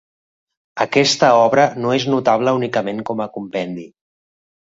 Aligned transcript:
Aquesta 0.85 1.29
obra 1.41 1.65
no 1.83 1.91
és 1.97 2.07
notable 2.15 2.55
únicament 2.61 3.05
com 3.11 3.23
a 3.27 3.29
compendi. 3.37 3.87